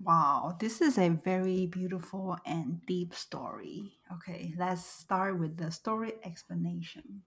[0.00, 3.98] Wow, this is a very beautiful and deep story.
[4.12, 7.22] Okay, let's start with the story explanation.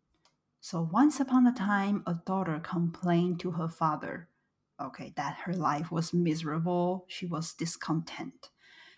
[0.61, 4.27] So, once upon a time, a daughter complained to her father,
[4.79, 8.49] okay, that her life was miserable, she was discontent.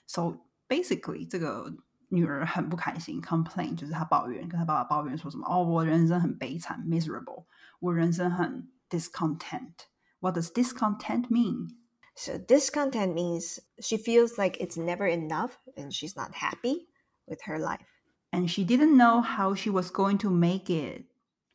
[0.06, 1.74] So, basically, 这个
[2.10, 5.48] 女儿很不开心，complain 就是她抱怨，跟她爸爸抱怨说什么？
[5.48, 7.46] 哦，我人生很悲惨，miserable，
[7.80, 11.78] 我人生很 discontent。What does discontent mean?
[12.16, 16.88] So discontent means she feels like it's never enough and she's not happy
[17.28, 17.88] with her life.
[18.32, 21.06] And she didn't know how she was going to make it.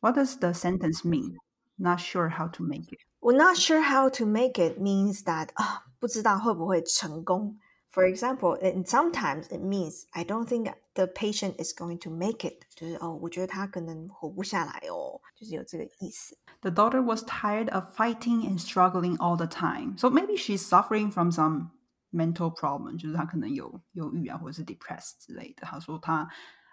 [0.01, 1.37] What does the sentence mean?
[1.79, 2.99] Not sure how to make it.
[3.21, 7.57] Well, not sure how to make it means that 啊，不知道会不会成功。
[7.91, 12.43] for example, and sometimes it means I don't think the patient is going to make
[12.43, 16.37] it，就是哦，我觉得他可能活不下来哦，就是有这个意思。
[16.61, 21.29] The daughter was tired of fighting and struggling all the time, so maybe she's suffering from
[21.29, 21.69] some
[22.11, 25.65] mental problem，就是她可能有忧郁啊，或者是 depressed 之类的。
[25.65, 26.27] 她说她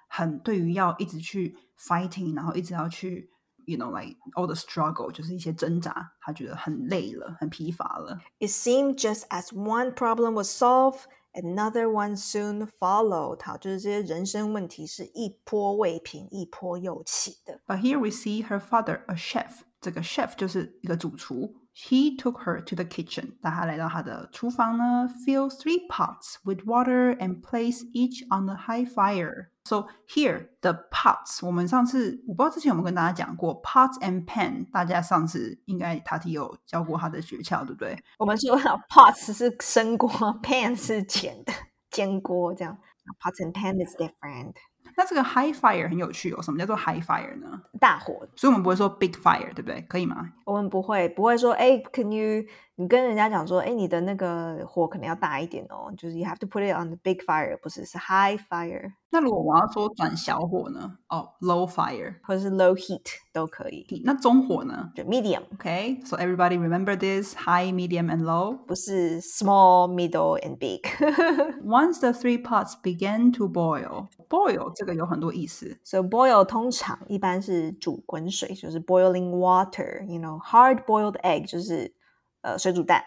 [0.09, 3.31] 很对于要一直去 fighting，然后一直要去
[3.67, 8.21] you know like all the struggle，就是一些挣扎，她觉得很累了，很疲乏了。
[8.39, 11.01] It seemed just as one problem was solved.
[11.33, 13.43] Another one soon followed.
[13.43, 17.61] 好，就是这些人生问题是一波未平，一波又起的。
[17.67, 19.63] But here we see her father, a chef.
[19.81, 21.55] 这个 chef 就是一个主厨。
[21.77, 23.33] he took her to the kitchen.
[23.43, 29.49] 带她来到她的厨房呢，fill three pots with water and place each on the high fire.
[29.65, 37.99] So here the pots，我们上次我不知道之前有没有跟大家讲过 pots and pan，大家上次应该塔提有教过他的诀窍，对不对？
[38.19, 38.57] 我们说
[38.89, 40.09] pots 是生锅，
[40.43, 41.53] pan 是煎的
[41.91, 42.79] 煎锅，这样
[43.21, 44.55] pots and pan is different。
[45.00, 47.62] 那这个 high fire 很有趣哦，什么叫做 high fire 呢？
[47.80, 49.80] 大火，所以我们不会说 big fire，对不对？
[49.88, 50.30] 可以吗？
[50.44, 52.44] 我们不会，不会说，哎，Can you？
[52.79, 58.93] 你跟人家讲说，哎，你的那个火可能要大一点哦，就是 you have to put it on the big fire，不是是 high fire。
[59.11, 60.99] 那如果我要说转小火呢？
[61.09, 64.03] 哦，low fire 或者是 low heat 都可以。
[64.05, 64.91] 那中火呢？
[64.97, 68.57] 就 medium。Okay，so everybody remember this high, medium, and low。
[68.67, 75.79] 不是 small, middle, and big。Once the three pots began to boil，boil 这个有很多意思。
[75.85, 81.95] So boil 通常一般是煮滚水，就是 boiling water。You know, hard boiled egg 就是
[82.43, 83.05] 呃水煮蛋。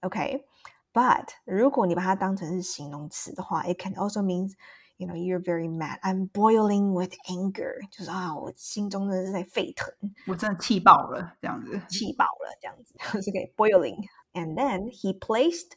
[0.00, 4.52] OK，but 如果你把它当成是形容词的话，it can also means
[4.96, 5.98] you know you're very mad.
[6.00, 9.92] I'm boiling with anger，就是啊，我心中真的是在沸腾，
[10.26, 15.72] 我真的气爆了，这样子，气爆了，这样子，就是给 boiling。And then he placed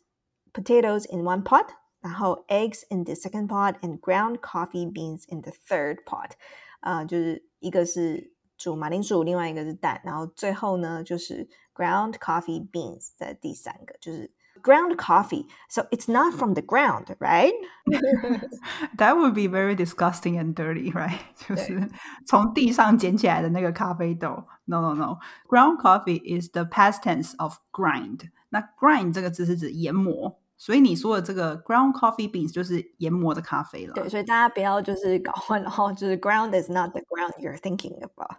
[0.51, 1.67] potatoes in one pot，
[2.01, 6.31] 然后 eggs in the second pot and ground coffee beans in the third pot。
[6.79, 14.31] 啊，就是一个是煮马铃薯，另外一个是蛋，然后最后呢就是 ground coffee beans 在第三个，就是
[14.63, 15.45] ground coffee.
[15.69, 17.53] So it's not from the ground, right?
[18.97, 21.19] that would be very disgusting and dirty, right?
[21.35, 21.89] 就是
[22.25, 24.45] 从地上捡起来的那个咖啡豆。
[24.65, 25.19] No, no, no.
[25.47, 28.31] Ground coffee is the past tense of grind.
[28.49, 33.93] 那 grind 这个字是指研磨，所以你说的这个 ground coffee beans 就是研磨的咖啡了。
[33.93, 38.37] 对，所以大家不要就是搞混，然后就是 ground is not the ground you're thinking about.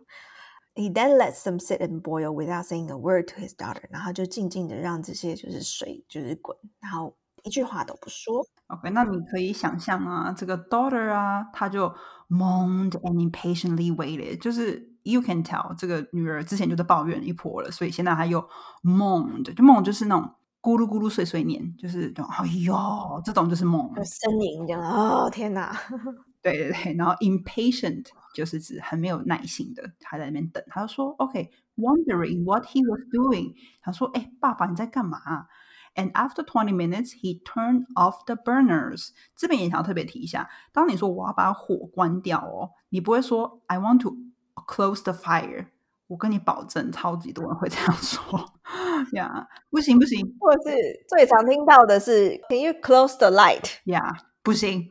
[0.75, 8.47] He then lets them sit and boil without saying a word to his daughter，然后就静静的让这些就是水就是滚，然后一句话都不说。
[8.69, 11.92] OK，那你可以想象啊，这个 daughter 啊，她就
[12.28, 18.41] moaned and impatiently waited，就是 you can tell 这个女儿之前就在抱怨一波了，所以现在她又
[18.84, 20.31] moaned，就 moan 就是那种
[20.62, 25.75] 咕噜咕噜碎碎念，就是哎呦，这种就是 moan，呻吟这样，哦天哪，
[26.42, 28.06] 对对对，然后 impatient。
[28.34, 30.62] 就是指很没有耐心的，他在那边等。
[30.69, 35.19] 他就说：“OK，wondering what he was doing。”他说：“哎，爸爸你在干嘛？”
[35.97, 39.09] And after twenty minutes, he turned off the burners。
[39.34, 44.16] 这边也想要特别提一下，当你说我要把火关掉哦，你不会说 “I want to
[44.69, 45.69] close the fire”。
[46.06, 48.53] 我跟你保证，超级多人会这样说
[49.14, 49.48] 呀。
[49.70, 50.76] 不行不行，或者是
[51.09, 54.16] 最常听到的是 “Can you close the light？” 呀。
[54.42, 54.89] 不行，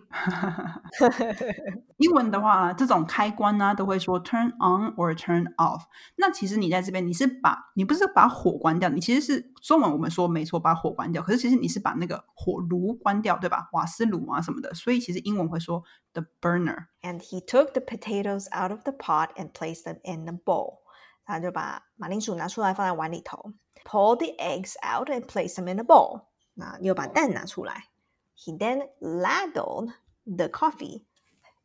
[1.97, 5.81] 英文的话，这种开关呢都会说 turn on or turn off。
[6.17, 11.23] 那其实你在这边，你是把你不是把火关掉，你其实是中文我们说没错，把火关掉。
[11.23, 13.67] 可是其实你是把那个火炉关掉，对吧？
[13.71, 14.71] 瓦斯炉啊什么的。
[14.75, 15.81] 所以其实英文会说
[16.13, 20.33] the burner。And he took the potatoes out of the pot and placed them in a
[20.33, 20.81] bowl。
[21.25, 26.25] 他就把马铃薯拿出来放在碗里头，pull the eggs out and place them in a bowl。
[26.53, 27.85] 那又把蛋拿出来。
[28.41, 29.91] He then ladled
[30.25, 31.05] the coffee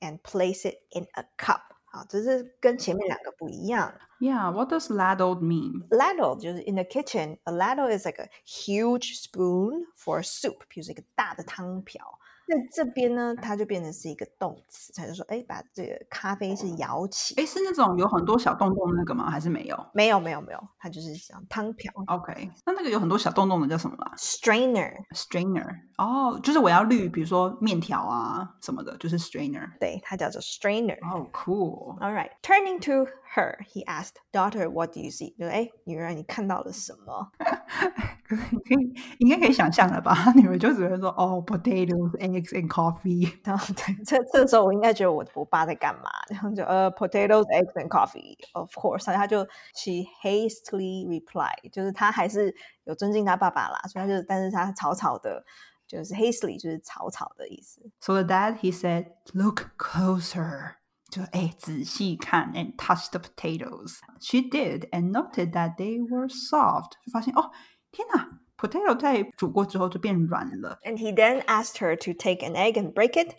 [0.00, 1.60] and placed it in a cup.
[1.84, 3.92] 好，这是跟前面两个不一样。
[4.18, 5.86] Yeah, what does ladled mean?
[5.90, 7.38] Ladle 就是 in the kitchen.
[7.44, 12.18] A ladle is like a huge spoon for soup，比如说一个大的汤瓢。
[12.49, 17.35] 那这边呢，它就变成是一个动词，它就说，哎，把这个咖啡是摇起。
[17.35, 19.29] 哎，是那种有很多小洞洞的那个吗？
[19.29, 24.93] 还是没有没有没有没有，它就是像汤瓢？OK，那那个有很多小洞洞的叫什么啦 strainer。
[25.13, 25.67] ？Strainer。
[25.97, 29.67] 哦，就是我要滤，比如说面条啊什么的，就是 strainer。
[29.79, 30.97] 对，它叫做 strainer。
[31.01, 31.99] 哦、cool。
[31.99, 37.31] All right, turning to her, he asked, "Daughter, what do you see?" 就哎，女儿，你看到了什么？
[38.27, 40.13] 可以可以应该可以想象了吧？
[40.13, 43.32] 他女儿就只会说哦，potatoes, eggs and coffee。
[43.44, 46.10] 然后对，这这时候我应该觉得我我爸在干嘛？
[46.28, 49.10] 然后就呃，potatoes, eggs and coffee, of course。
[49.10, 49.44] 然后他就
[49.74, 52.54] she hastily replied，就是他还是
[52.84, 55.44] 有尊敬他爸爸啦，所以他就但是他草草的，
[55.86, 57.80] 就是 hastily 就是草草的意思。
[58.00, 60.76] So the dad he said, "Look closer."
[61.10, 63.98] 就哎，仔细看，and touch the potatoes.
[64.18, 66.92] She did and noted that they were soft.
[67.04, 67.50] 就发现哦，
[67.90, 70.79] 天哪 ，potato 在煮过之后就变软了。
[70.83, 73.35] And he then asked her to take an egg and break it.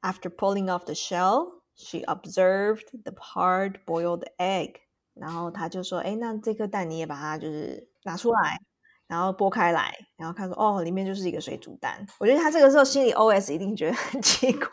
[0.00, 4.76] After pulling off the shell, she observed the hard-boiled egg.
[5.14, 8.58] 然后他就说：“哎，那这颗蛋你也把它就是拿出来，
[9.06, 14.68] 然后剥开来，然后看说哦，里面就是一个水煮蛋。”我觉得他这个时候心里 OS 一定觉得很奇怪。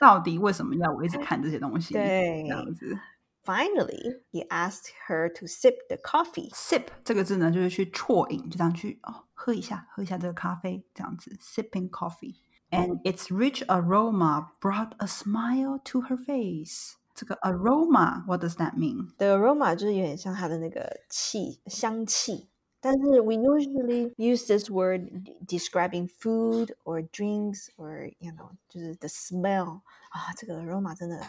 [0.00, 1.94] 到底为什么要我一直看这些东西？
[1.94, 2.96] 对这样子。
[3.45, 6.49] Finally, he asked her to sip the coffee.
[6.53, 16.93] sip 这个字呢，就是去啜饮，就这样去哦，喝一下，喝一下这个咖啡，这样子，sipping coffee。And its rich aroma brought a smile to her face。
[17.13, 19.09] 这个 aroma，what does that mean？
[19.17, 22.47] The aroma 就是有点像它的那个气香气，
[22.79, 25.09] 但是 we usually use this word
[25.45, 29.81] describing food or drinks or you know 就是 the smell
[30.11, 31.19] 啊，这个 aroma 真的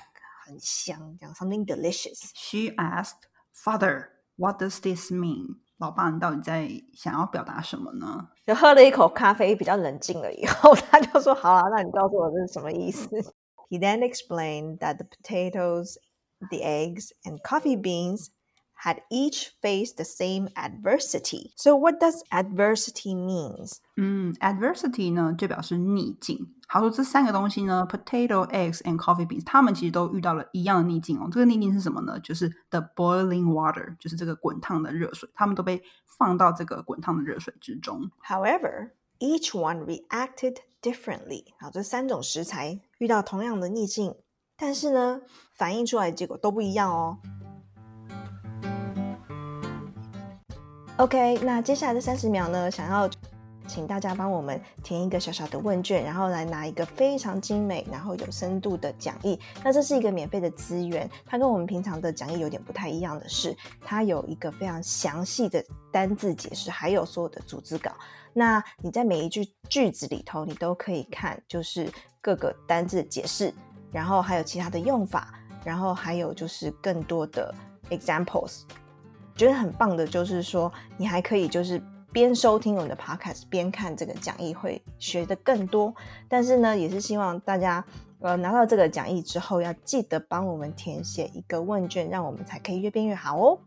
[0.47, 2.31] 很香，这样 something delicious。
[2.35, 8.29] She asked, "Father, what does this mean?" 老爸，你到底在想要表达什么呢？
[8.47, 13.09] 就喝了一口咖啡，比较冷静了以后，他就说：“好啊，那你告诉我这是什么意思？”
[13.69, 15.97] He then explained that the potatoes,
[16.51, 18.29] the eggs, and coffee beans
[18.85, 21.53] had each faced the same adversity.
[21.57, 23.77] So, what does adversity means?
[23.97, 26.55] 嗯，adversity 呢就表示逆境。
[26.67, 31.29] 好说这三个东西呢，potato、eggs and coffee beans，它们其实都遇到了一样的逆境哦。
[31.31, 32.19] 这个逆境是什么呢？
[32.21, 38.11] 就是 the boiling water，就是这个滚烫的热水，它们都被放到这个滚烫的热水之中。
[38.27, 41.45] However, each one reacted differently.
[41.61, 44.17] 好，这三种食材遇到同样的逆境，
[44.57, 45.21] 但是呢，
[45.53, 47.19] 反映出来的结果都不一样哦。
[50.98, 53.08] OK，那接下来的三十秒呢，想要
[53.68, 59.40] 请大家帮我们填一个小小的问卷，然后来拿一个非常精美、然后有深度的讲义。
[59.64, 63.56] 那这是一个免费的资源，它跟我们平常的讲义有点不太一样的是，
[63.86, 67.92] 它有一个非常详细的单字解释，还有所有的组织稿。
[68.34, 71.88] 那你在每一句句子里头，你都可以看，就是
[72.22, 73.54] 各个单字解释，
[73.92, 75.32] 然后还有其他的用法，
[75.64, 77.54] 然后还有就是更多的
[77.92, 78.62] examples。
[79.38, 81.80] 觉得很棒的就是说，你还可以就是
[82.12, 85.94] 边收听我们的 podcast 边看这个讲义，会学的更多。
[86.28, 87.86] 但是呢，也是希望大家
[88.20, 93.60] 呃拿到这个讲义之后，要记得帮我们填写一个问卷，让我们才可以越变越好哦。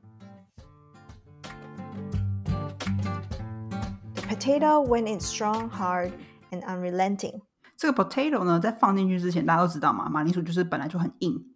[4.15, 6.11] The potato when it's strong, hard,
[6.51, 7.43] and unrelenting.
[7.77, 11.50] 这个 potato 呢，在放进去之前，大家都知道嘛，马铃薯就是本来就很硬，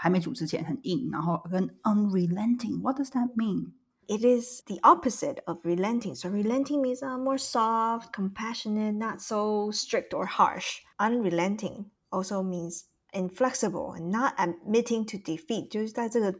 [0.00, 3.72] 还没煮之前很硬，然后跟 unrelenting。What does that mean？
[4.08, 6.14] It is the opposite of relenting.
[6.14, 10.82] So relenting means uh, more soft, compassionate, not so strict or harsh.
[10.98, 15.70] Unrelenting also means inflexible and not admitting to defeat.
[15.70, 16.38] 就是在这个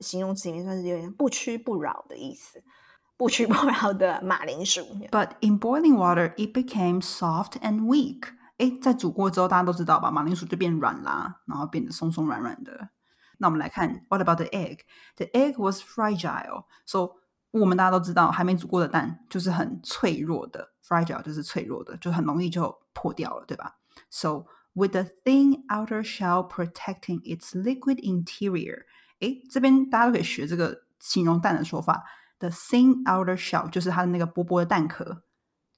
[0.00, 2.62] 形容词里面算是有点不屈不挠的意思。
[3.16, 4.82] 不屈不挠的马铃薯。
[5.10, 8.24] But in boiling water, it became soft and weak.
[8.58, 12.90] 诶，在煮过之后，大家都知道吧，马铃薯就变软啦，然后变得松松软软的。
[13.40, 14.80] 那我们来看，What about the egg?
[15.16, 16.64] The egg was fragile.
[16.86, 17.16] So
[17.50, 23.76] 我们大家都知道，还没煮过的蛋就是很脆弱的，fragile 就是脆弱的，就很容易就破掉了，对吧？
[24.10, 28.84] So with a thin outer shell protecting its liquid interior，
[29.20, 32.04] 诶，这边大家都可以学这个形容蛋的说法。
[32.38, 35.22] The thin outer shell 就是它的那个薄薄的蛋壳，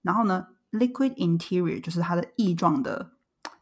[0.03, 3.13] 然后呢，liquid interior 就是它的液状的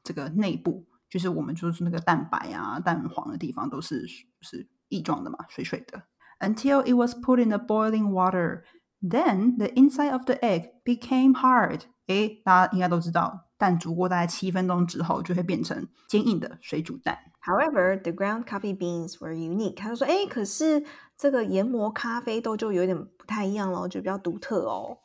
[0.02, 4.06] 这个内部， 就是我们就是那个蛋白啊、蛋黄的地方都是
[4.40, 6.02] 是液状的嘛，水水的。
[6.40, 8.62] Until it was put in the boiling water,
[9.00, 11.82] then the inside of the egg became hard.
[12.06, 17.18] 诶，大家应该都知道，蛋煮过大概七分钟之后就会变成坚硬的水煮蛋。
[17.42, 19.76] However, the ground coffee beans were unique。
[19.76, 20.84] 他就说，哎，可是
[21.16, 24.98] 这个研磨咖啡豆就有点不太一样咯，就比较独特哦。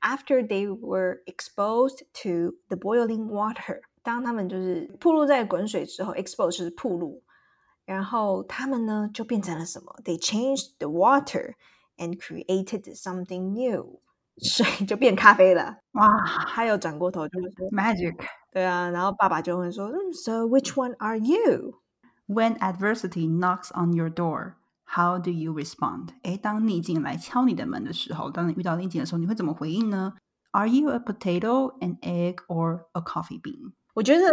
[0.00, 7.22] After they were exposed to the boiling water， 当他们就是暴露在滚水之后，expose 就是暴露，
[7.84, 9.94] 然后他们呢就变成了什么？
[10.04, 11.54] They changed the water
[11.96, 14.00] and created something new，
[14.38, 15.78] 水就变咖啡了。
[15.92, 16.06] 哇
[16.48, 18.16] 他有转过头就会说， ，magic！
[18.52, 21.80] 对啊，然后爸爸就会说，嗯，So which one are you？
[22.26, 26.08] When adversity knocks on your door, how do you respond？
[26.22, 30.14] 诶，当逆境来敲你的门的时候，当你遇到逆境的时候，你会怎么回应呢？
[30.52, 33.72] Are you a potato, an egg, or a coffee bean？
[33.93, 34.29] 我觉得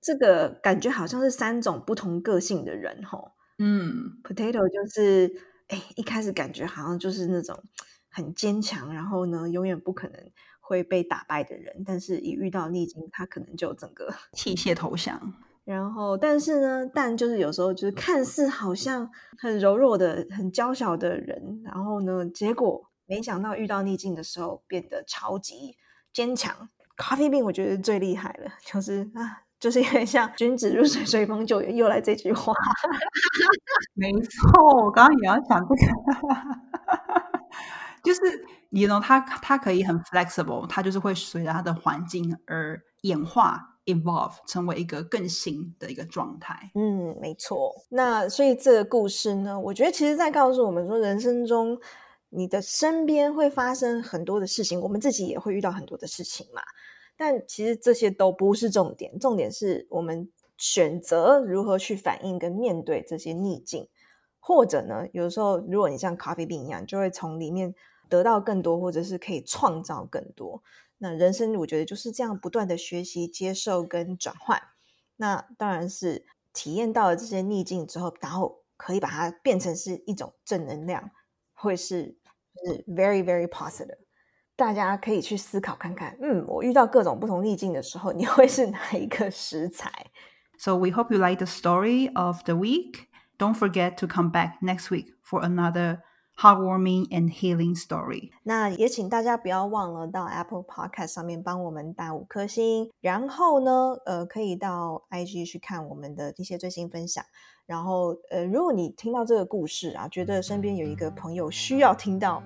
[0.00, 3.32] 这个感觉好像是三种不同个性的人吼。
[3.58, 5.32] 嗯 Potato 就是
[5.68, 7.62] 哎，一开始感觉好像就是那种
[8.10, 10.18] 很坚强，然后呢永远不可能
[10.60, 14.12] 会被打败的人，但是一遇到逆境，他可能就整个。
[14.32, 15.34] 弃械投降。
[15.64, 25.76] 然后，但是呢，但就是有时候就是看似好像很柔弱的、很娇小的人，然后呢，结果没想到遇到逆境的时候变得超级
[26.12, 26.68] 坚强。
[26.96, 32.52] Coffee Bean 我觉得最厉害了，就是啊，就是因为像“君子入水，随风就远”，又来这句话。
[33.94, 36.36] 没错，我刚刚也要讲这个，
[38.02, 38.20] 就是
[38.70, 46.70] 你 know 它它可以很 flexible，它就是会随着它的环境而演化 evolve 成为一个更新的一个状态。
[46.74, 47.72] 嗯，没错。
[47.90, 51.78] 那所以这个故事呢，我觉得其实在告诉我们说，人生中
[52.34, 56.62] 你的身边会发生很多的事情，我们自己也会遇到很多的事情嘛。
[57.16, 63.86] 但其实这些都不是重点，重点是我们选择如何去反应跟面对这些逆境，
[64.40, 67.74] 或者呢，有时候如果你像咖啡病一样，就会从里面
[68.08, 70.62] 得到更多，或者是可以创造更多。
[70.98, 74.60] 那人生我觉得就是这样不断的学习、接受跟转换。
[75.16, 81.10] 那当然是体验到了这些逆境之后，然后可以把它变成是一种正能量，
[81.52, 82.16] 会是
[82.65, 83.97] 是 very very positive。
[84.55, 89.91] 大家可以去思考看看，嗯，我遇到各种不同逆境的时候，你会是哪一个食材？
[90.57, 93.05] So we hope you like the story of the week.
[93.37, 95.99] Don't forget to come back next week for another
[96.35, 98.31] heartwarming and healing story.
[98.41, 107.23] 那也请大家不要忘了到 Apple Podcast 上面帮我们打五颗星，然后呢，呃，可以到 IG 去看我们的一些最新分享。
[107.66, 112.42] 然后，呃，如果你听到这个故事啊，觉得身边有一个朋友需要听到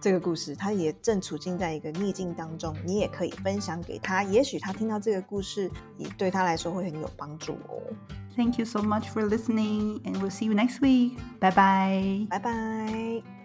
[0.00, 7.82] 这个故事，他也正处境在一个逆境当中，你也可以分享给他，也许他听到这个故事，也对他来说会很有帮助哦。
[8.36, 11.18] Thank you so much for listening, and we'll see you next week.
[11.40, 12.26] Bye bye.
[12.28, 13.39] 拜拜。